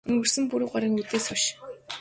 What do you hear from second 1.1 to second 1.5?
хойш.